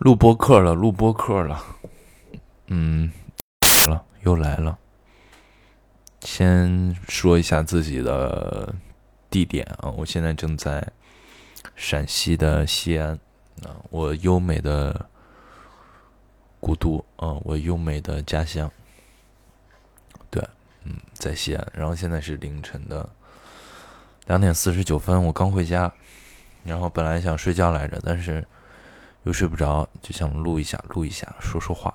[0.00, 1.62] 录播课了，录播课了，
[2.68, 3.12] 嗯，
[3.86, 4.78] 了又来了。
[6.22, 8.74] 先说一下自己的
[9.28, 10.82] 地点啊，我现在正在
[11.76, 13.10] 陕西的西安
[13.62, 15.04] 啊，我优美的
[16.60, 18.72] 古都啊，我优美的家乡。
[20.30, 20.42] 对，
[20.84, 21.72] 嗯，在西安。
[21.74, 23.06] 然后现在是凌晨的
[24.28, 25.92] 两点四十九分，我刚回家，
[26.64, 28.42] 然后本来想睡觉来着，但是。
[29.24, 31.92] 又睡不着，就想录一下，录一下，说说话。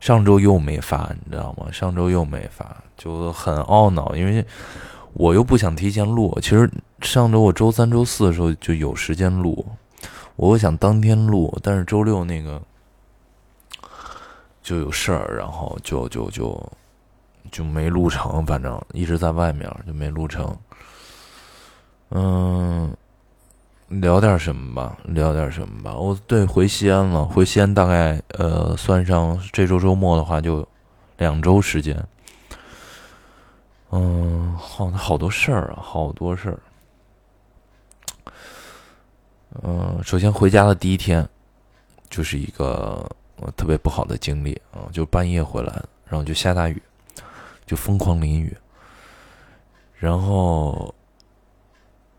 [0.00, 1.70] 上周又没发，你知道吗？
[1.72, 4.44] 上周又没发，就很懊恼，因为
[5.12, 6.36] 我又不想提前录。
[6.42, 9.66] 其实上周我周三、周四的时候就有时间录，
[10.36, 12.60] 我想当天录，但是周六那个
[14.62, 16.72] 就有事儿，然后就就就
[17.50, 20.54] 就没录成，反正一直在外面就没录成。
[22.10, 22.94] 嗯。
[24.00, 25.94] 聊点什么吧，聊点什么吧。
[25.94, 30.66] 我对回西安了，回西安大概呃，算上这周周末的话，就
[31.18, 32.02] 两周时间。
[33.90, 36.58] 嗯，好，好多事儿啊，好多事儿。
[39.62, 41.28] 嗯，首先回家的第一天，
[42.10, 43.08] 就是一个
[43.56, 45.72] 特别不好的经历啊，就半夜回来，
[46.06, 46.82] 然后就下大雨，
[47.64, 48.56] 就疯狂淋雨，
[49.94, 50.92] 然后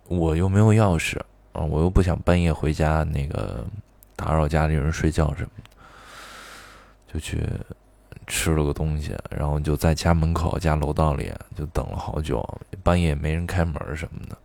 [0.07, 1.19] 我又没有钥匙。
[1.56, 3.66] 啊，我又不想半夜回家，那个
[4.16, 5.70] 打扰家里人睡觉什么的，
[7.14, 7.42] 就去
[8.28, 12.44] 吃了个东西，然后就在家门口、家楼道里就等了好久，
[12.84, 14.38] 半夜没人开门什么的，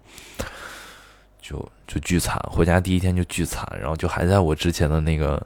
[1.40, 2.38] 就就巨惨。
[2.48, 5.44] 回家第一天就巨惨，然后就还在我之前的那个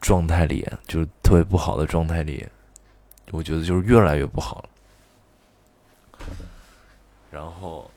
[0.00, 2.46] 状态里，就是特别不好的状态里，
[3.32, 4.68] 我觉得就是越来越不好了。
[7.28, 7.90] 然后，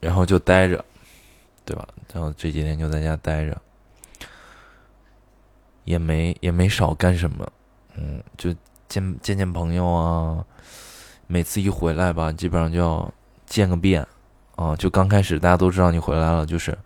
[0.00, 0.84] 然后就待着。
[1.64, 1.88] 对吧？
[2.12, 3.58] 然后这几天就在家待着，
[5.84, 7.50] 也没也没少干什么，
[7.96, 8.54] 嗯，就
[8.86, 10.44] 见见见朋友啊。
[11.26, 13.10] 每次一回来吧，基本上就要
[13.46, 14.06] 见个遍
[14.56, 14.76] 啊。
[14.76, 16.76] 就刚开始大家都知道你回来了，就是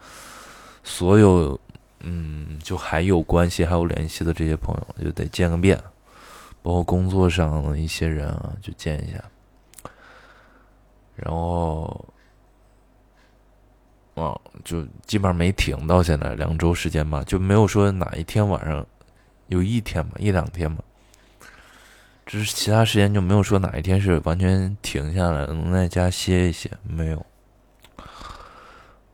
[0.85, 1.59] 所有
[1.99, 5.77] 嗯，就还有关系还有联系的这些朋友，就得见个遍，
[6.63, 9.25] 包括工作上的一些人啊，就见一下，
[11.17, 12.05] 然后。
[14.21, 18.85] 啊，就基本上没停到现在两周时间吧，就没有说哪一天晚上
[19.47, 20.83] 有一天吧，一两天吧，
[22.27, 27.25] 只是其他时间就没有说哪一天是完全停下来能在家歇一歇，没有。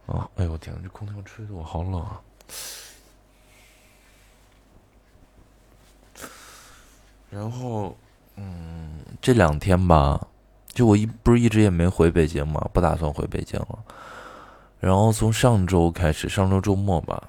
[0.06, 2.20] 啊，哎呦天，这空调吹的我好冷啊！
[7.30, 7.96] 然后，
[8.36, 10.28] 嗯，这两天吧，
[10.68, 13.78] 就我一不是一直也没回北京嘛，不打算回北京了。
[14.84, 17.22] 然后从上周开始，上周周末吧，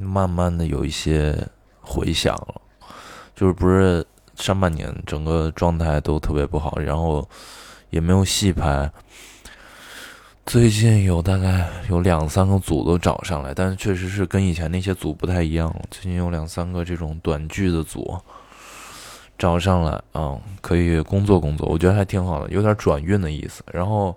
[0.00, 1.36] 慢慢的有一些
[1.82, 2.58] 回响了，
[3.36, 4.02] 就是不是
[4.34, 7.28] 上半年整个状态都特别不好，然后
[7.90, 8.90] 也没有戏拍。
[10.46, 15.82] 最近有大概有两三个组都找上来，但是确实是跟以前那些组不太一样了。
[15.90, 18.18] 最近有两三个这种短剧的组
[19.36, 23.62] 找上来，嗯，可以工作工作，我觉得还挺好的，有点转运的意思。
[23.70, 24.16] 然后。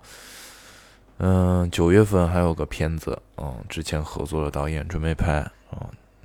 [1.24, 5.78] 嗯，九月份还有个片子，嗯，之前合作的导演准备拍，嗯，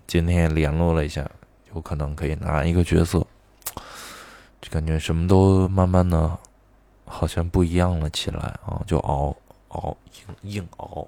[0.07, 1.29] 今天也联络了一下，
[1.75, 3.19] 有可能可以拿一个角色，
[4.59, 6.39] 就感觉什么都慢慢的，
[7.05, 9.35] 好像不一样了起来啊，就熬
[9.67, 9.95] 熬
[10.41, 11.07] 硬硬熬，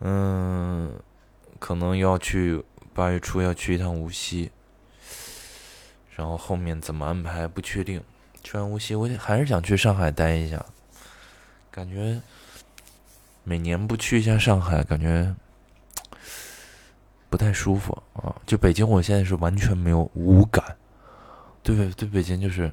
[0.00, 0.92] 嗯，
[1.58, 2.62] 可能要去
[2.92, 4.50] 八月初要去一趟无锡，
[6.14, 8.04] 然后后面怎么安排不确定，
[8.44, 10.62] 去完无锡，我还是想去上海待一下。
[11.78, 12.20] 感觉
[13.44, 15.32] 每年不去一下上海，感觉
[17.30, 18.34] 不太舒服啊。
[18.44, 20.76] 就北京，我现在是完全没有无感。
[21.62, 22.68] 对对，北京就是，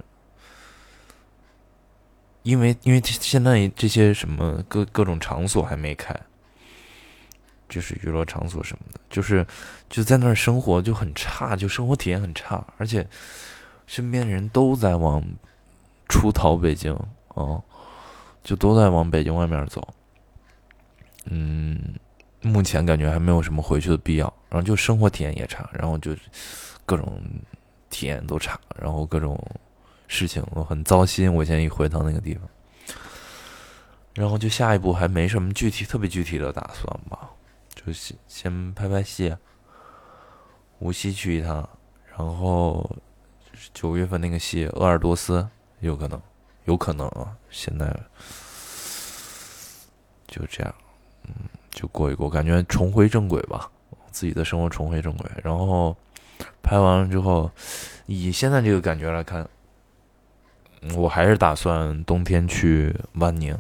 [2.42, 6.20] 因为因为现在这些什么各各种场所还没开，
[7.70, 9.46] 就是娱乐场所什么的，就是
[9.88, 13.08] 就在那儿生活就很差，就生活体验很差，而且
[13.86, 15.24] 身边人都在往
[16.10, 16.92] 出逃北京
[17.36, 17.62] 啊。
[18.46, 19.86] 就都在往北京外面走，
[21.26, 21.96] 嗯，
[22.44, 24.32] 目前感觉还没有什么回去的必要。
[24.50, 26.16] 然后就生活体验也差，然后就
[26.86, 27.20] 各种
[27.90, 29.36] 体验都差，然后各种
[30.08, 31.34] 事情我很糟心。
[31.34, 32.44] 我现在一回到那个地方，
[34.14, 37.32] 然后就下一步还没什么具体特别具体的打算吧，
[37.74, 39.36] 就先先拍拍戏，
[40.78, 41.68] 无锡去一趟，
[42.16, 42.88] 然后
[43.74, 45.46] 九月份那个戏鄂尔多斯
[45.80, 46.22] 有可能。
[46.66, 47.86] 有可能啊，现在
[50.28, 50.76] 就这样，
[51.28, 51.34] 嗯，
[51.72, 53.70] 就过一过，感觉重回正轨吧，
[54.12, 55.30] 自己的生活重回正轨。
[55.44, 55.96] 然后
[56.62, 57.50] 拍完了之后，
[58.08, 59.48] 以现在这个感觉来看，
[60.96, 63.54] 我还是打算冬天去万宁，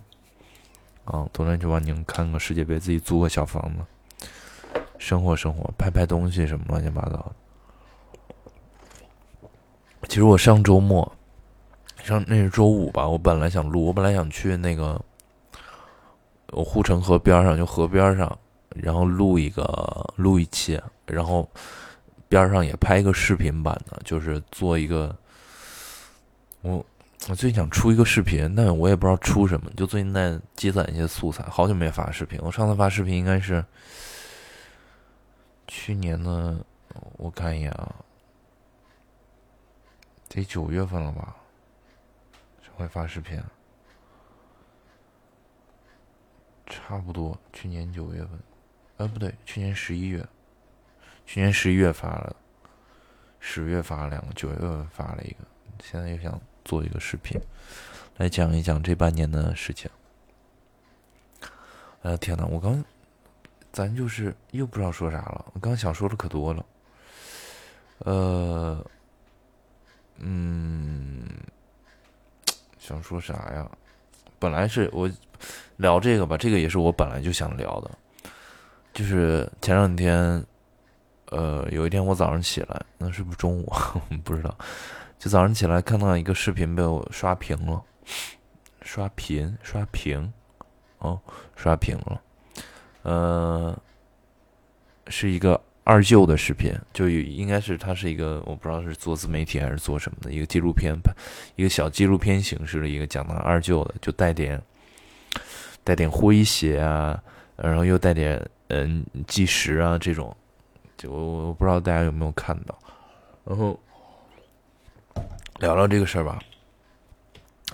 [1.06, 4.30] 啊，冬天去万宁看个世界杯，自己租个小房子，
[4.98, 7.32] 生活生活，拍拍东西什么乱七八糟。
[10.08, 11.15] 其实我上周末，
[12.06, 15.02] 上那是周五吧，我本来想录，我本来想去那个。
[16.52, 18.38] 我护城河边上，就河边上，
[18.70, 21.50] 然后录一个录一期，然后
[22.30, 25.14] 边上也拍一个视频版的，就是做一个。
[26.62, 26.86] 我
[27.28, 32.40] 我最近想出一个视频，但我也不知道出什么，就最近在积攒一些素材，好久没发视频。
[32.42, 33.66] 我上次发视频应该是
[35.68, 36.56] 去年的，
[37.18, 37.96] 我看一眼啊，
[40.30, 41.36] 得九月份了吧？
[42.76, 43.42] 会发视频。
[46.68, 48.40] 差不多，去年九月份，
[48.98, 50.28] 呃，不对，去年十一月，
[51.26, 52.36] 去年十一月发了，
[53.40, 55.38] 十月发了两个，九月份发了一个，
[55.84, 57.40] 现在又想做一个视频，
[58.18, 59.90] 来讲一讲这半年的事情。
[62.02, 62.84] 哎呀天呐，我刚，
[63.72, 66.66] 咱就是又不知道说啥了，我刚想说的可多了，
[68.00, 68.86] 呃，
[70.18, 71.30] 嗯，
[72.86, 73.70] 想说啥呀？
[74.40, 75.10] 本来是我。
[75.78, 77.92] 聊这个吧，这个也是我本来就想聊的，
[78.94, 80.42] 就是前两天，
[81.30, 83.74] 呃，有一天我早上起来，那是不是中午？
[84.24, 84.58] 不知道，
[85.20, 87.84] 就早上起来看到一个视频被我刷屏了，
[88.82, 90.32] 刷屏刷屏，
[91.00, 91.20] 哦，
[91.58, 92.22] 刷屏了，
[93.02, 93.78] 呃，
[95.08, 100.94] 是一个二舅的视频，就应该是他是一个我不知道是做自媒体还是做什么的一个纪录片，
[101.56, 104.62] 一个小纪录片形式的一个讲他二舅的，就带点。
[105.84, 107.22] 带点诙谐啊，
[107.56, 110.36] 然后又带点嗯计时啊这种，
[110.98, 112.76] 就我不知道大家有没有看到，
[113.44, 113.80] 然后
[115.60, 116.40] 聊聊这个事儿吧。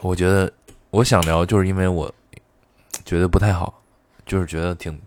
[0.01, 0.51] 我觉得
[0.89, 2.13] 我想聊，就是因为我
[3.05, 3.81] 觉得不太好，
[4.25, 4.99] 就是觉得挺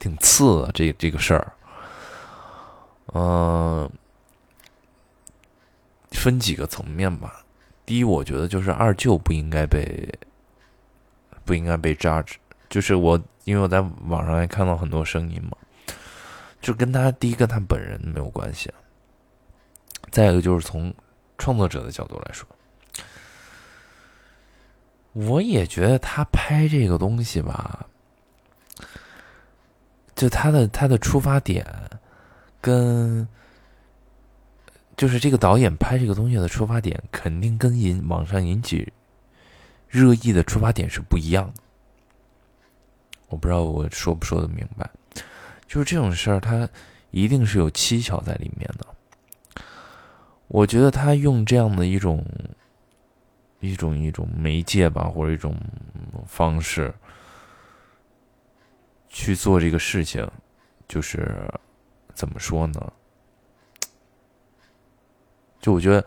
[0.00, 1.52] 挺次的这这个事儿。
[3.14, 3.90] 嗯，
[6.10, 7.44] 分几个层面吧。
[7.86, 10.18] 第一，我觉得就是二舅不应该被
[11.44, 12.34] 不应该被 judge。
[12.68, 15.56] 就是我，因为我在网上也看到很多声音嘛，
[16.60, 18.70] 就跟他第一跟他本人没有关系。
[20.10, 20.94] 再一个就是从
[21.38, 22.46] 创作者的角度来说，
[25.12, 27.86] 我也觉得他拍这个东西吧，
[30.14, 31.66] 就他的他的出发点，
[32.68, 33.26] 跟
[34.94, 38.92] 就是这个导演拍这个东西的出发点，肯定跟引网上引起
[39.88, 41.62] 热议的出发点是不一样的。
[43.28, 44.90] 我不知道我说不说的明白，
[45.66, 46.68] 就是这种事儿，它
[47.10, 48.86] 一定是有蹊跷在里面的。
[50.48, 52.24] 我觉得他用这样的一种
[53.60, 55.54] 一种一种媒介吧，或者一种
[56.26, 56.92] 方式
[59.08, 60.26] 去做这个事情，
[60.88, 61.36] 就是
[62.18, 62.92] 怎么说呢？
[65.60, 66.04] 就我觉得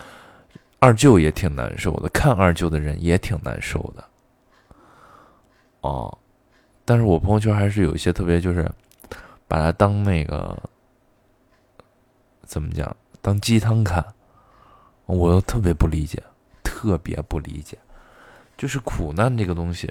[0.80, 4.04] 二舅也挺难受的，看二舅的人也挺难受的。
[5.80, 6.18] 哦。
[6.84, 8.70] 但是我朋友圈还是有一些特别，就是
[9.48, 10.62] 把它当那个
[12.44, 14.06] 怎么讲，当鸡汤看，
[15.06, 16.22] 我又特别不理解，
[16.62, 17.78] 特别不理解，
[18.58, 19.90] 就是苦难这个东西，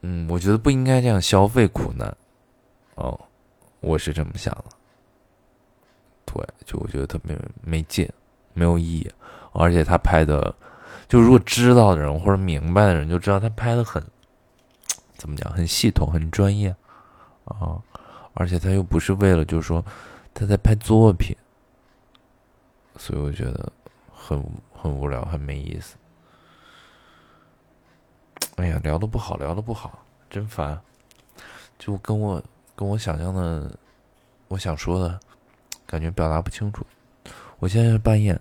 [0.00, 2.16] 嗯，我觉得不应该这样消费苦难，
[2.94, 3.20] 哦，
[3.84, 4.64] 我是这么想的，
[6.24, 8.10] 对，就我觉得特别没劲，
[8.54, 9.12] 没有意义，
[9.52, 10.54] 而且他拍的。
[11.06, 14.02] 就如果知道的人或者明白的人就知道他拍的很，
[15.16, 16.74] 怎么讲，很系统，很专业
[17.44, 17.78] 啊，
[18.32, 19.84] 而且他又不是为了就是说
[20.32, 21.36] 他在拍作品，
[22.96, 23.70] 所以我觉得
[24.10, 25.96] 很很无聊，很没意思。
[28.56, 30.80] 哎呀，聊的不好，聊的不好，真烦，
[31.78, 32.42] 就跟我
[32.76, 33.70] 跟我想象的，
[34.48, 35.18] 我想说的
[35.86, 36.84] 感觉表达不清楚。
[37.58, 38.38] 我现在是半夜。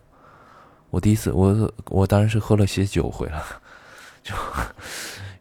[0.90, 3.42] 我第一次，我我当然是喝了些酒回来，
[4.22, 4.36] 就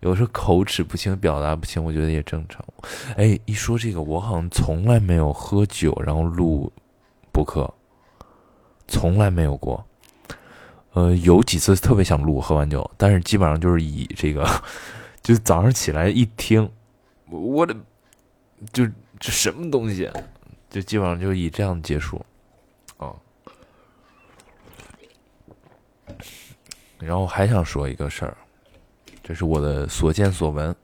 [0.01, 2.65] 有时候口齿不清，表达不清，我觉得也正常。
[3.17, 6.73] 哎，一说这个，我好像从来没有喝酒然后录
[7.31, 7.73] 播客，
[8.89, 9.85] 从来没有过。
[10.95, 14.47] 呃，有几次特别想录，喝完酒，但是基本上就是以这个，
[15.23, 16.71] 就早上起来一听，
[17.29, 17.77] 我的
[18.73, 18.87] 就
[19.19, 20.11] 这什么东西，
[20.69, 22.25] 就基本上就以这样结束。
[22.99, 23.14] 啊
[26.99, 28.37] 然后还想说一个事儿，
[29.25, 30.75] 这是我的所见所闻。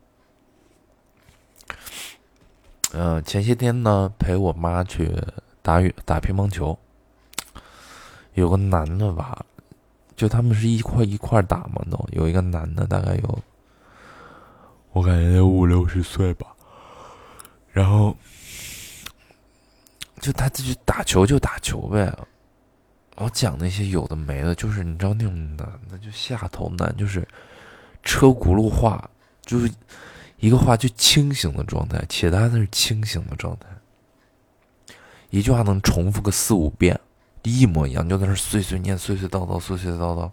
[2.90, 5.14] 呃，前些天呢，陪我妈去
[5.62, 6.76] 打羽打乒乓球，
[8.34, 9.44] 有个男的吧，
[10.16, 13.38] 就他们是一块一块打嘛，都有一个男的，大概有，
[14.90, 16.48] 我感觉五六十岁吧，
[17.78, 18.12] 然后，
[20.20, 22.06] 就他自己打球就打球呗，
[23.14, 27.24] 然后讲那些有的没的，就是你知道那种男的就下头男，就是
[28.02, 29.08] 车轱辘话，
[29.42, 29.72] 就是
[30.38, 33.68] 一个话就清醒的状态，且他那是清醒的状态，
[35.30, 36.98] 一句话能重复个四五遍，
[37.44, 40.28] 一模一样，就在那碎碎念、碎碎叨叨、碎碎叨叨，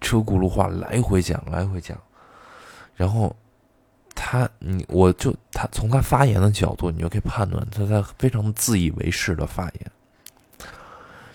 [0.00, 1.98] 车轱辘话来回讲、来回讲，
[2.94, 3.36] 然后
[4.14, 9.90] 他你我就他从他发言的角度，你就可以判断他在非常自以为是的发言。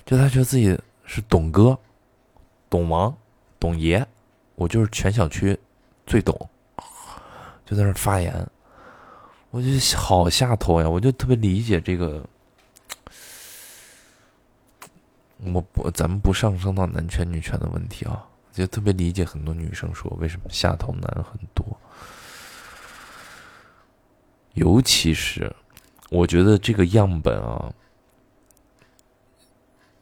[0.06, 1.78] 就他觉得自己是董哥、
[2.70, 3.14] 董王、
[3.60, 4.06] 董爷，
[4.56, 5.58] 我就是全小区
[6.06, 6.50] 最懂，
[7.66, 8.48] 就在那发言，
[9.52, 9.68] 我就
[9.98, 10.90] 好下头呀！
[10.90, 12.26] 我就特别理解这个，
[15.40, 21.66] 我不咱们不上升到男权女权的问题啊，就特别理解很多女生说为什么下头男很多，
[24.58, 25.52] 尤其是
[26.10, 27.74] 我觉得这个样本啊。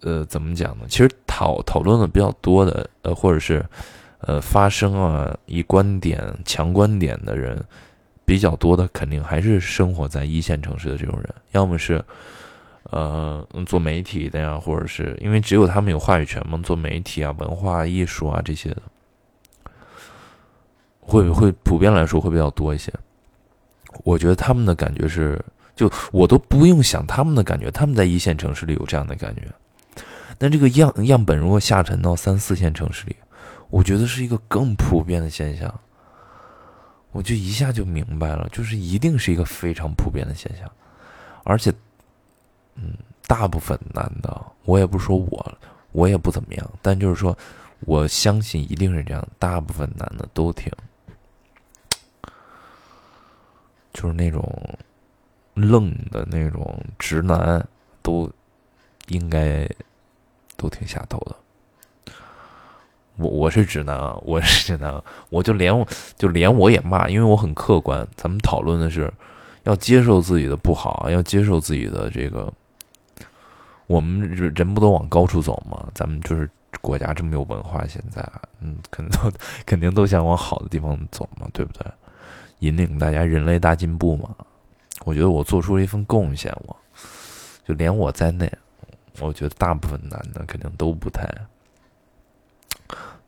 [0.01, 0.85] 呃，怎么讲呢？
[0.87, 3.65] 其实讨讨论的比较多的，呃，或者是，
[4.19, 7.59] 呃，发声啊，以观点强观点的人
[8.23, 12.03] 比较多的，肯定还是生活在一线城市的这种人，要么是，
[12.91, 18.81] 呃，做媒体的呀，或者是因为只有他们有话语权嘛，做媒体啊、文化艺术啊这些的，
[20.99, 22.93] 会会普遍来说会比较多一些。
[24.03, 25.43] 我觉得他们的感觉是，
[25.75, 29.43] 就我都不用想他们的感觉，他们在一线城市里有这样的感觉。
[30.37, 33.15] 但这个样样本如果下沉到三四线城市里，
[33.69, 35.73] 我觉得是一个更普遍的现象。
[37.11, 40.69] 我就一下就明白了，就是一定是一个非常普遍的现象，
[41.45, 41.73] 而且，
[42.75, 42.93] 嗯，
[43.25, 45.57] 大部分男的，我也不说我，
[45.93, 47.37] 我也不怎么样，但就是说，
[47.85, 50.69] 我相信一定是这样，大部分男的都挺，
[53.95, 54.47] 就是那种
[55.55, 57.67] 愣的那种直男，
[58.03, 58.31] 都
[59.07, 59.67] 应该。
[60.57, 61.35] 都挺下头的，
[63.17, 65.85] 我 我是直男啊，我是直男，我就连我
[66.15, 68.07] 就连我也骂，因为我很客观。
[68.15, 69.13] 咱们讨论的是
[69.63, 72.51] 要接受自己的不好，要接受自己的这个。
[73.87, 75.85] 我们人不都往高处走吗？
[75.93, 76.49] 咱们就是
[76.79, 78.25] 国家这么有文化，现在
[78.61, 81.85] 嗯，肯定都肯定都想往好的地方走嘛，对不对？
[82.65, 84.35] 引领大家人类大进步嘛。
[85.03, 86.75] 我觉得我做出了一份贡献，我
[87.63, 88.51] 就连我在内。
[89.19, 91.25] 我觉得大部分男的肯定都不太，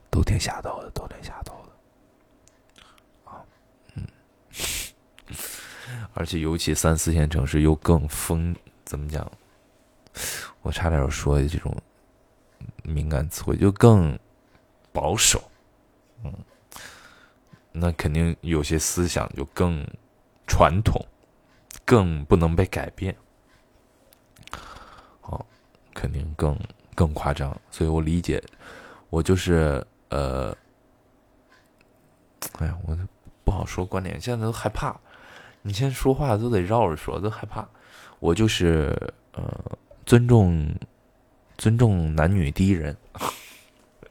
[0.09, 3.39] 都挺下头的，都挺下头的，啊，
[3.95, 4.03] 嗯，
[6.13, 8.53] 而且尤其三四线城市又更封，
[8.83, 9.31] 怎么讲？
[10.61, 11.73] 我差点说这种
[12.83, 14.19] 敏感词汇，就更
[14.91, 15.41] 保守，
[16.25, 16.33] 嗯，
[17.79, 19.85] 那肯定有些思想就更
[20.45, 21.05] 传统，
[21.85, 23.15] 更不能被改变。
[25.21, 25.45] 好
[25.93, 26.57] 肯定更
[26.95, 28.41] 更夸张，所以我理解，
[29.09, 30.55] 我就是呃，
[32.59, 32.97] 哎呀，我
[33.43, 34.95] 不好说观点，现在都害怕，
[35.61, 37.67] 你现在说话都得绕着说，都害怕。
[38.19, 38.95] 我就是
[39.33, 40.73] 呃，尊重
[41.57, 42.95] 尊重男女第一人，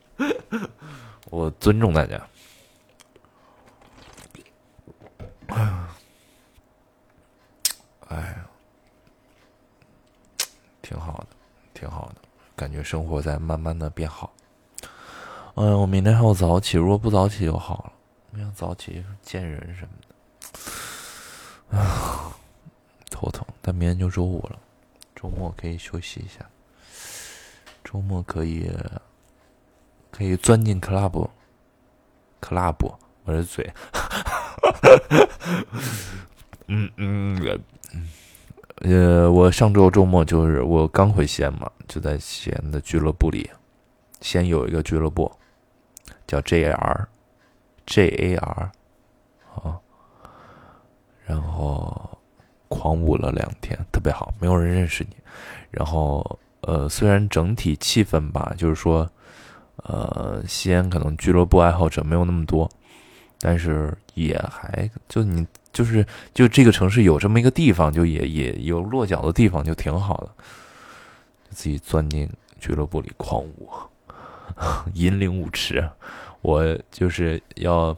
[1.30, 2.28] 我尊重大家。
[8.08, 8.46] 哎呀，
[10.82, 11.26] 挺好的。
[11.74, 12.22] 挺好的，
[12.56, 14.32] 感觉生活在慢慢的变好。
[15.54, 17.92] 嗯，我明天还要早起，如果不早起就好了。
[18.30, 19.88] 明天早起见人什么
[21.70, 22.32] 的，啊，
[23.10, 23.46] 头疼。
[23.60, 24.58] 但明天就周五了，
[25.14, 26.44] 周末可以休息一下。
[27.84, 28.68] 周末可以
[30.10, 32.94] 可以钻进 club，club，
[33.24, 33.70] 我的嘴，
[36.66, 37.62] 嗯 嗯嗯。
[38.88, 43.50] 呃，我上周周末就是我刚回西安嘛，就在西安的俱乐部里，
[44.20, 45.28] 先有一个俱乐部
[46.24, 49.80] 叫 JAR，JAR 啊，
[51.24, 52.16] 然后
[52.68, 55.16] 狂舞了两天，特别好，没有人认识你。
[55.72, 59.10] 然后呃，虽然整体气氛吧，就是说，
[59.78, 62.70] 呃，西安可能俱乐部爱好者没有那么多，
[63.40, 65.44] 但是也还就你。
[65.76, 70.30] 就是就这个城市有这么一个地方，就也也有落脚的地方，就挺好的。
[71.50, 72.26] 自己钻进
[72.58, 73.68] 俱乐部里狂舞，
[74.94, 75.86] 引领舞池。
[76.40, 77.94] 我就是要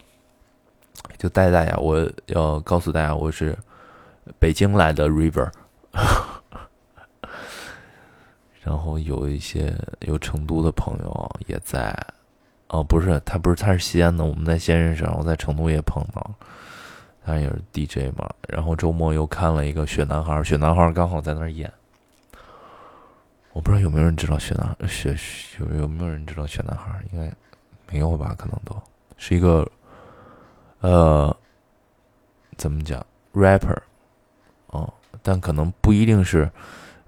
[1.17, 3.57] 就带大家，我要告诉大家，我是
[4.39, 5.49] 北京来的 River，
[8.61, 11.97] 然后有一些有成都的朋友也在，
[12.67, 16.35] 哦，不是，他不是，他是西安的，我们在西安认识，然后在成都也碰到，
[17.25, 21.71] 他也是 DJ 嘛，然后周末又看了一个雪男孩，雪男孩刚好在那儿演，
[23.53, 25.15] 我不知道有没有人知道雪男雪
[25.59, 27.31] 有有没有人知道雪男孩，应该
[27.91, 28.75] 没有吧，可能都
[29.17, 29.69] 是一个，
[30.79, 31.35] 呃，
[32.57, 33.77] 怎么讲，rapper。
[34.67, 36.47] 哦，但可能不一定是，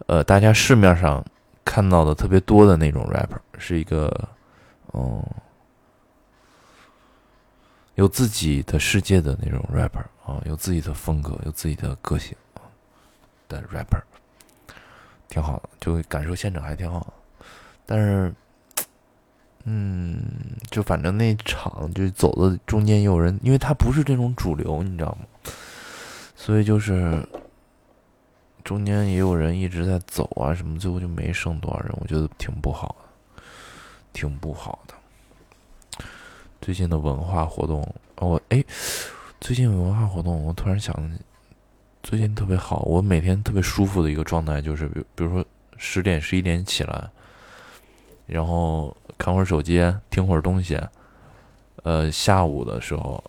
[0.08, 1.24] 呃，大家市面上
[1.64, 4.12] 看到的特别多的那种 rapper，是一个，
[4.94, 5.24] 嗯，
[8.02, 12.36] 有自己的世界的那种 rapper 啊，有自己的风格，有自己的个性
[13.48, 14.02] 的 rapper，
[15.28, 17.14] 挺好的，就感受现场还挺好。
[17.86, 18.34] 但是，
[19.66, 20.20] 嗯，
[20.72, 25.52] 就反正那场就走的中间有人，因为他不是这种主流，你知道吗？
[26.36, 27.24] 所以就是。
[28.64, 33.42] 中间也有人一直在走啊，什么最后就没剩多少人，我觉得挺不好的，
[34.14, 34.94] 挺不好的。
[36.62, 37.84] 最近的文化活动，
[38.18, 38.64] 我哎，
[39.40, 40.96] 最近文化活动，我突然想，
[42.04, 45.44] 最近特别好，我每天特别舒服的一个状态就是，比比如说
[45.78, 47.10] 十点十一点起来，
[48.28, 50.80] 然后看会儿手机，听会儿东西，
[51.82, 53.24] 呃，下午的时候，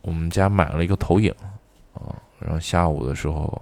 [0.00, 1.34] 我们家买了一个投影
[1.94, 3.60] 啊，然后下午的时候。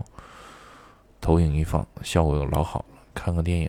[1.18, 2.84] 投影一放，效果就老好了。
[3.12, 3.68] 看个电影，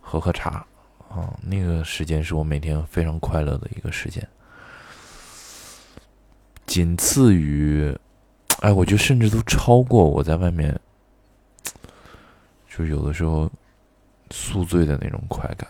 [0.00, 0.64] 喝喝茶，
[1.10, 4.26] 啊，那个时间是我每天非常快乐的一个时间。
[6.66, 7.92] 仅次于，
[8.60, 10.78] 哎，我觉得甚至都超过我在外面，
[12.68, 13.50] 就是有的时候
[14.30, 15.68] 宿醉的那种快感。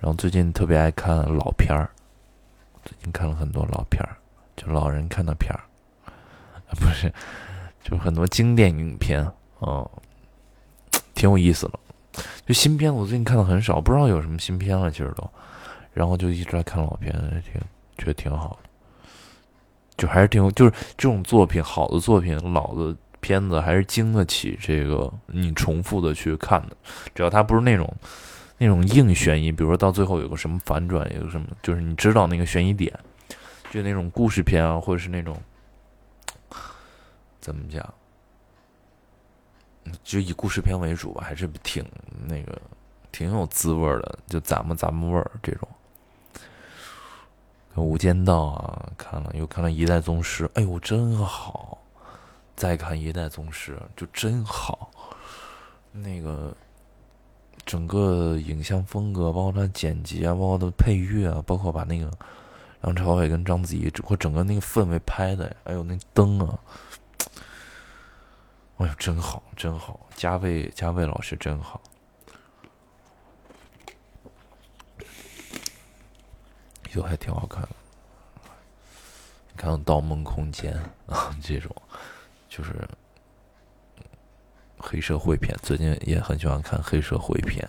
[0.00, 1.88] 然后最近特别爱看老片儿，
[2.84, 4.16] 最近看了很多老片儿，
[4.56, 5.62] 就老人看的片儿，
[6.74, 7.12] 不是。
[7.84, 9.24] 就很多经典影片，
[9.60, 9.88] 嗯，
[11.14, 11.78] 挺有意思的。
[12.46, 15.30] 就新片，我最近看的很少，不知道有什么新片了，其实都。
[15.92, 17.12] 然后就一直在看老片，
[17.44, 17.60] 挺
[17.98, 18.68] 觉得挺好的。
[19.96, 26.76] 就还是挺，就是这种作品，好的作品，老的片子还是经得起这个你重复的去看的。
[27.14, 27.92] 只要它不是那种
[28.58, 32.92] 那种硬悬疑，比如说到最后有个什么反转，有什么，就是你知道那个悬疑点，
[33.70, 35.36] 就那种故事片啊，或者是那种。
[37.40, 37.94] 怎么讲？
[40.04, 41.84] 就以故事片为主吧，还是挺
[42.26, 42.60] 那个，
[43.10, 44.18] 挺有滋味的。
[44.26, 45.68] 就咱们咱们味儿这种，
[47.80, 51.78] 《无间道》啊，看了又看了《一代宗师》，哎呦，真好！
[52.54, 54.90] 再看《一代宗师》，就真好。
[55.90, 56.54] 那个
[57.66, 62.10] 整个影像风格，包括它剪辑啊，包括它配乐啊，包括把那个
[62.82, 66.58] 梁朝伟跟章子怡，或整个那个氛围拍的，还有那灯啊。
[68.82, 70.00] 哎呦，真好，真好！
[70.16, 71.80] 加位，加位老师真好。
[76.90, 77.68] 就还挺好看的。
[79.52, 80.74] 你看《盗梦空间》
[81.12, 81.74] 啊，这种
[82.48, 82.86] 就是
[84.78, 87.64] 黑社会片，最近也很喜欢看黑社会片。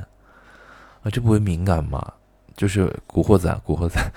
[1.03, 2.13] 啊，这不会敏感吗？
[2.57, 4.01] 就是《古惑仔》，《古惑仔》，《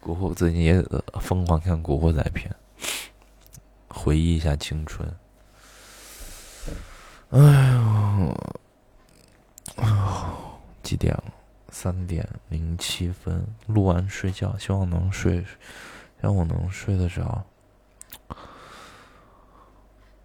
[0.00, 0.82] 古惑》最近也
[1.20, 2.52] 疯狂看《古惑仔》片，
[3.88, 5.08] 回忆一下青春。
[7.30, 7.40] 哎
[7.72, 8.34] 呦，
[10.82, 11.24] 几点了？
[11.70, 13.44] 三点零七分。
[13.66, 15.40] 录完睡觉，希望能睡，
[16.20, 17.44] 希望我能睡得着。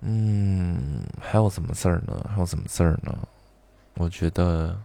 [0.01, 2.29] 嗯，还有什么事儿呢？
[2.29, 3.17] 还有什么事儿呢？
[3.95, 4.79] 我觉得，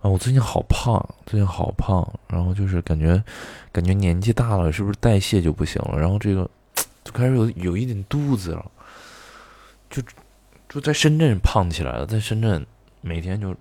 [0.00, 3.22] 啊，我最近好胖，最近好胖，然后就是感觉，
[3.70, 5.98] 感觉年纪大了，是不是代谢就不行了？
[5.98, 6.50] 然后这个
[7.04, 8.70] 就开始有有一点肚子了，
[9.88, 10.02] 就。
[10.74, 12.66] 就在深圳胖起来了，在深圳
[13.00, 13.54] 每天就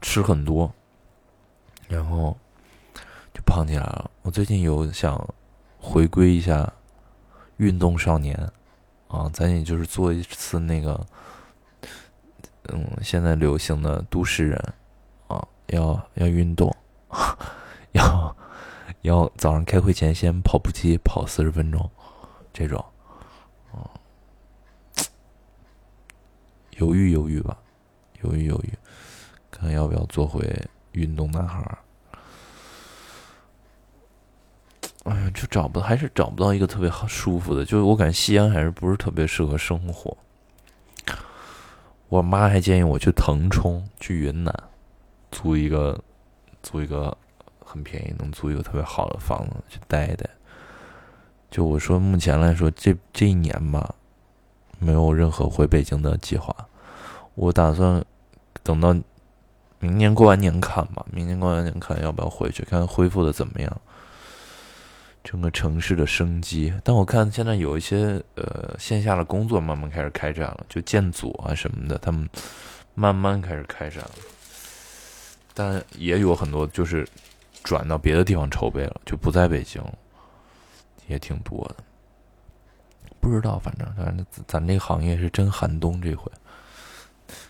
[0.00, 0.72] 吃很多，
[1.86, 2.34] 然后
[3.34, 4.10] 就胖起来了。
[4.22, 5.22] 我最近有想
[5.78, 6.72] 回归一下
[7.58, 8.34] 运动少年
[9.08, 10.98] 啊，咱也就是做一次那个，
[12.70, 14.74] 嗯，现在流行的都市人
[15.28, 16.74] 啊，要要运动，
[17.92, 18.34] 要
[19.02, 21.90] 要早上开会前先跑步机跑四十分钟，
[22.50, 22.82] 这种。
[26.82, 27.56] 犹豫犹豫吧，
[28.22, 28.72] 犹豫犹豫，
[29.52, 30.44] 看要不要做回
[30.90, 31.78] 运动男孩。
[35.04, 37.64] 哎呀，就找不，还是找不到一个特别好舒服的。
[37.64, 40.16] 就是我感觉西安还是不是特别适合生活。
[42.08, 44.52] 我妈还建议我去腾冲，去云南，
[45.30, 46.02] 租一个，
[46.64, 47.16] 租一个
[47.64, 50.28] 很便宜，能租一个特别好的房子去待一待。
[51.48, 53.94] 就我说，目前来说，这这一年吧，
[54.80, 56.54] 没有任何回北京的计划。
[57.34, 58.04] 我打算
[58.62, 58.94] 等到
[59.78, 63.80] 明年过完年看吧，明年过完年看要不要回去，看恢复的怎么样。
[65.24, 72.28] 整个城市的生机，但我看现在有一些呃线下的工作慢慢开始开展了，就建组啊什么的，他们
[72.94, 74.10] 慢慢开始开展了。
[75.54, 77.06] 但也有很多就是
[77.62, 79.94] 转到别的地方筹备了，就不在北京了。
[81.08, 81.76] 也挺多的，
[83.20, 86.30] 不知道，反正反正咱这行业是真寒冬，这回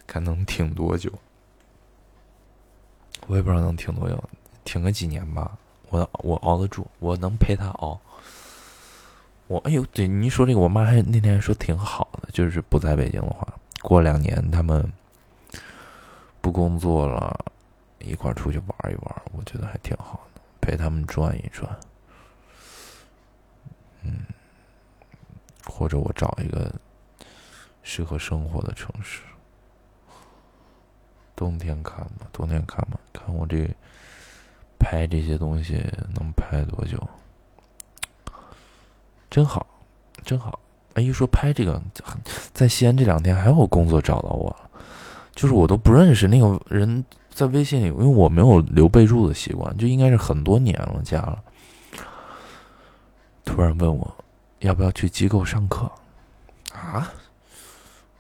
[0.07, 1.11] 看能挺多久，
[3.27, 4.23] 我也不知道能挺多久，
[4.65, 5.57] 挺个几年吧，
[5.91, 8.01] 我我熬得住，我能陪他熬。
[9.49, 13.47] 我哎呦，对你说这个，我妈还那天还说挺好的，就是不在北京的话，
[13.83, 14.91] 过两年他们
[16.41, 17.45] 不工作了，
[17.99, 21.79] 一块出去玩一玩，我觉得还挺好的，陪他们转一转。
[24.03, 24.25] 嗯，
[25.67, 26.73] 或者我找一个
[27.83, 29.21] 适合生活的城市。
[31.43, 33.69] 冬天看吧，冬天看吧，看我这
[34.79, 36.97] 拍这些东西能拍多久？
[39.29, 39.67] 真好，
[40.25, 40.57] 真好！
[40.95, 41.83] 哎，一说拍这个，
[42.55, 44.55] 在西安这两天还有工作找到我，
[45.35, 51.43] 就是我都不认识那个人，在微信里，因为我没有留备注的习惯，就应该是很多年了加了。
[53.45, 54.17] 突然问我，
[54.61, 55.91] 要不要去机构上课？
[56.73, 57.13] 啊？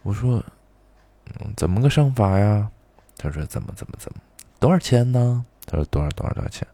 [0.02, 0.42] 我说，
[1.26, 2.68] 嗯，怎么个上法呀？
[3.16, 4.18] 他说怎么怎么怎么，
[4.59, 5.44] 多少钱呢？
[5.66, 6.66] 他说多少多少多少钱？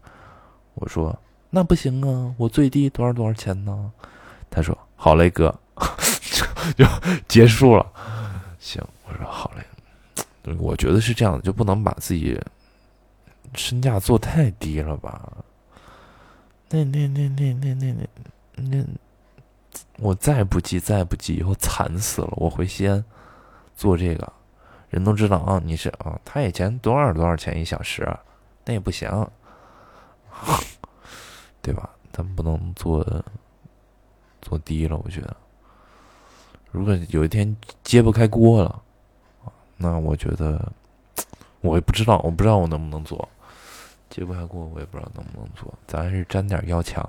[0.75, 1.17] 我说
[1.49, 3.91] 那不行啊，我最低多少多少钱呢？
[4.49, 5.53] 他说好嘞，哥，
[6.75, 6.85] 就
[7.27, 7.85] 结束了。
[8.59, 9.63] 行，我说好嘞。
[10.57, 12.39] 我觉得是这样的，就不能把自己
[13.55, 15.31] 身价做太低了吧？
[16.69, 18.07] 那那那那那那那。
[18.55, 18.85] 那
[19.97, 22.29] 我再不济，再不济，以后惨死了。
[22.37, 23.03] 我回西安
[23.75, 24.33] 做这个，
[24.89, 28.07] 人都知道啊，你是啊，他以前多少多少钱一小时，
[28.65, 29.09] 那也不行，
[31.61, 31.89] 对吧？
[32.11, 33.05] 咱们不能做
[34.41, 34.97] 做低了。
[34.97, 35.35] 我觉得，
[36.71, 38.81] 如果有一天揭不开锅了，
[39.77, 40.71] 那我觉得
[41.61, 43.29] 我也不知道，我不知道我能不能做，
[44.09, 45.73] 揭不开锅，我也不知道能不能做。
[45.87, 47.03] 咱还是沾点要强。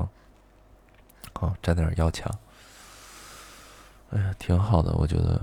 [1.34, 2.30] 啊，沾点要强。
[4.10, 5.40] 哎呀，挺好的，我觉得，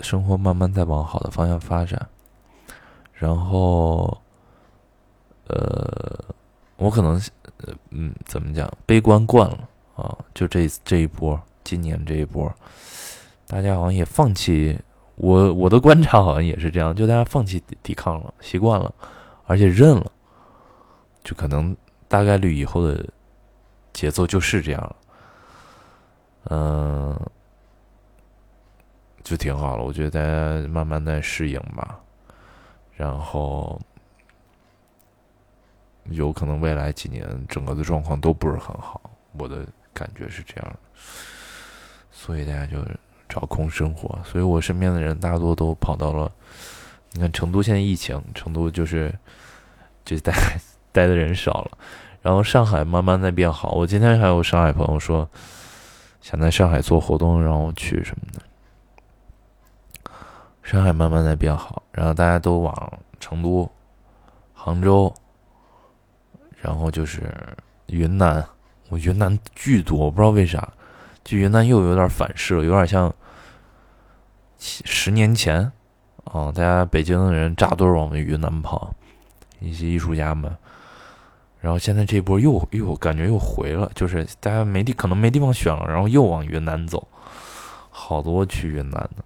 [0.00, 2.08] 生活慢慢在往好的方向发展。
[3.12, 4.16] 然后，
[5.46, 6.24] 呃，
[6.76, 7.20] 我可能，
[7.90, 10.16] 嗯，怎么讲，悲观惯了啊。
[10.34, 12.52] 就这这一波，今年这一波，
[13.46, 14.78] 大家好像也放弃。
[15.16, 18.94] 我我的观察好像也是这样，就大家放弃抵抗了，习惯了，
[19.46, 20.12] 而且认了，
[21.24, 23.04] 就可能大概率以后的。
[23.94, 24.96] 节奏就是这样了，
[26.50, 27.20] 嗯，
[29.22, 29.84] 就挺好了。
[29.84, 31.98] 我觉得大家慢慢在适应吧，
[32.96, 33.80] 然后
[36.10, 39.00] 有可能未来几年整个的状况都不是很好，
[39.32, 40.76] 我的感觉是这样。
[42.10, 42.78] 所以大家就
[43.28, 44.18] 找空生活。
[44.24, 46.32] 所以我身边的人大多都跑到了，
[47.12, 49.14] 你看成都现在疫情，成都就是
[50.04, 50.32] 就待
[50.90, 51.78] 待的人少了。
[52.22, 55.28] 然后上海慢慢在变好，我今天还有上海朋友说
[56.20, 58.42] 想在上海做活动，让我去什么的。
[60.68, 63.66] 上海慢慢在变好，然后大家都往成都、
[64.52, 65.10] 杭州，
[66.60, 67.34] 然后就是
[67.86, 68.46] 云南。
[68.90, 70.68] 我云南巨多，我不知道为啥，
[71.24, 73.10] 就云南又有点反噬了，有点像
[74.58, 75.72] 十年前
[76.24, 78.92] 啊，大家北京的人扎堆往云南跑，
[79.60, 80.54] 一些艺术家们。
[81.62, 87.08] 然后现在这波又又感觉又回了，就是大家没地可能没地方选了，然后又往云南走，
[87.88, 89.24] 好多去云南的，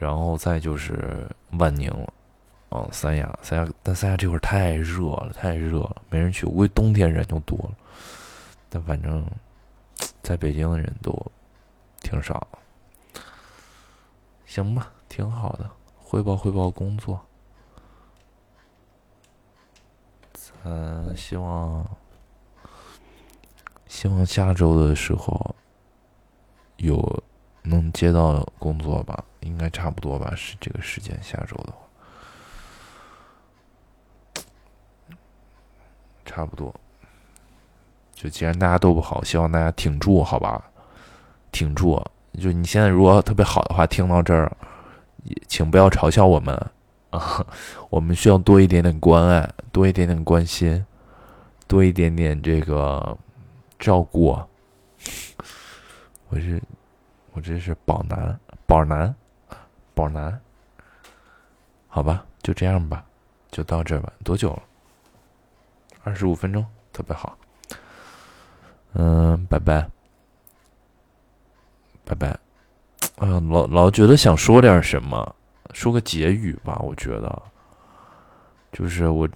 [0.00, 2.12] 然后再就是万宁了，
[2.70, 6.46] 哦，三亚，三亚，但三亚这会儿太热了，太热了，没人去。
[6.46, 7.72] 估计冬天人就多了，
[8.70, 9.22] 但反正
[10.22, 11.14] 在北京的人都
[12.00, 12.48] 挺少，
[14.46, 17.20] 行吧，挺好的，汇报汇报工作。
[20.64, 21.86] 嗯，希望
[23.86, 25.54] 希望下周的时候
[26.76, 27.22] 有
[27.62, 31.18] 能接到工作吧，应该差不多吧，是这个时间。
[31.22, 31.78] 下周的话，
[36.24, 36.74] 差不多。
[38.14, 40.62] 就既然大家都不好，希望大家挺住，好吧？
[41.52, 42.02] 挺住。
[42.38, 44.50] 就你现在如果特别好的话，听到这儿，
[45.48, 46.54] 请不要嘲笑我们。
[47.10, 47.44] 啊，
[47.90, 50.86] 我们需要多一点点关爱，多一点点关心，
[51.66, 53.18] 多一点点这个
[53.78, 54.38] 照顾，
[56.28, 56.62] 我是
[57.40, 59.14] 这是宝男宝男
[59.94, 60.40] 宝男，
[61.88, 63.04] 好吧，就这样吧，
[63.50, 64.12] 就到这吧。
[64.24, 64.62] 多久了？
[66.04, 67.36] 二十五分钟，特别好。
[68.94, 69.88] 嗯，拜拜，
[72.04, 72.28] 拜拜。
[73.18, 75.34] 哎呀，老老觉得想说点什么，
[75.72, 76.78] 说个结语吧。
[76.82, 77.42] 我觉得，
[78.72, 79.28] 就是我，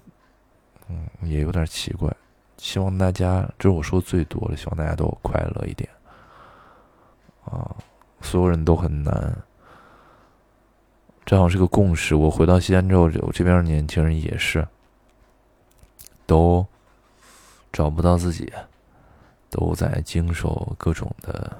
[0.87, 2.11] 嗯，也有点奇怪。
[2.57, 4.57] 希望大家，这是我说最多了。
[4.57, 5.87] 希望大家都快乐一点。
[7.43, 7.75] 啊，
[8.25, 9.37] 所有人都很难，
[11.25, 12.15] 正好是个共识。
[12.15, 14.67] 我回到西安之后，我这边的年轻人也是，
[16.25, 16.65] 都
[17.71, 18.51] 找不到自己，
[19.49, 21.55] 都在经受各种的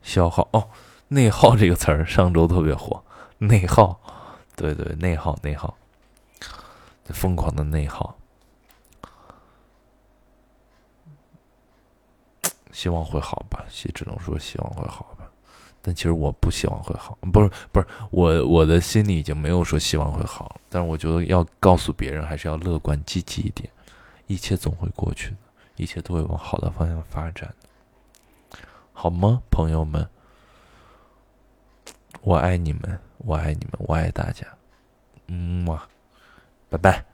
[0.00, 0.48] 消耗。
[0.52, 0.68] 哦。
[1.08, 3.04] 内耗这个词儿上周特别火，
[3.38, 4.00] 内耗，
[4.56, 5.76] 对对，内耗内耗，
[7.04, 8.16] 疯狂的内耗，
[12.72, 15.13] 希望会好吧，希只能说希望会好，
[15.86, 23.68] 但其实我不希望会好，不是不是，我我的心里已经没有说希望会好，但是我觉得要告诉别人还是要乐观积极一点，
[24.26, 25.36] 一切总会过去的，
[25.76, 27.54] 一切都会往好的方向发展，
[28.94, 30.08] 好吗，朋友们？
[32.22, 34.46] 我爱你们，我爱你们，我爱大家，
[35.26, 35.78] 嗯么，
[36.70, 37.13] 拜拜。